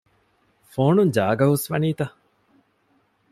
ފޯނުން 0.73 1.13
ޖާގަ 1.15 1.45
ހުސްވަނީތަ؟ 1.51 2.05